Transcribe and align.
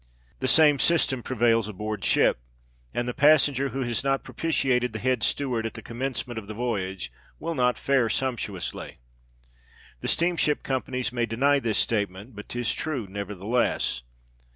The 0.39 0.47
same 0.47 0.79
system 0.79 1.21
prevails 1.21 1.67
aboard 1.67 2.03
ship; 2.03 2.39
and 2.91 3.07
the 3.07 3.13
passenger 3.13 3.69
who 3.69 3.81
has 3.83 4.03
not 4.03 4.23
propitiated 4.23 4.93
the 4.93 4.99
head 4.99 5.21
steward 5.21 5.63
at 5.67 5.75
the 5.75 5.83
commencement 5.83 6.39
of 6.39 6.47
the 6.47 6.55
voyage 6.55 7.11
will 7.37 7.53
not 7.53 7.77
fare 7.77 8.09
sumptuously. 8.09 8.97
The 9.99 10.07
steamship 10.07 10.63
companies 10.63 11.13
may 11.13 11.27
deny 11.27 11.59
this 11.59 11.77
statement; 11.77 12.35
but 12.35 12.49
'tis 12.49 12.73
true 12.73 13.05
nevertheless. 13.07 14.01